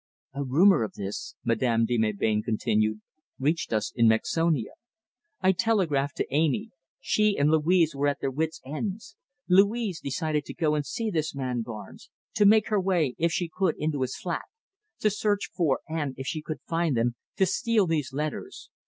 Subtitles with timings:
[0.33, 3.01] "A rumour of this," Madame de Melbain continued,
[3.37, 4.71] "reached us in Mexonia!
[5.41, 6.71] I telegraphed to Amy!
[6.99, 9.15] She and Louise were at their wits' ends.
[9.47, 13.47] Louise decided to go and see this man Barnes, to make her way, if she
[13.47, 14.45] could, into his flat,
[15.01, 18.71] to search for and, if she could find them, to steal these letters.